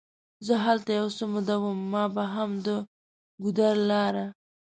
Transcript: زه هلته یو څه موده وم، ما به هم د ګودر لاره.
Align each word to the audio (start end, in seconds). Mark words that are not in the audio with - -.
زه 0.45 0.53
هلته 0.65 0.89
یو 0.99 1.07
څه 1.17 1.23
موده 1.33 1.55
وم، 1.59 1.77
ما 1.93 2.03
به 2.15 2.23
هم 2.35 2.51
د 2.65 2.67
ګودر 3.43 3.75
لاره. 3.89 4.25